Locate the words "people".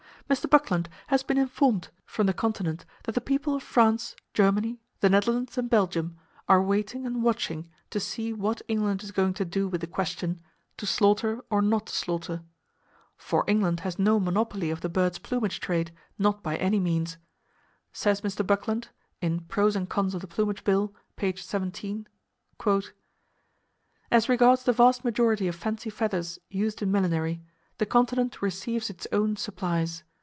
3.19-3.53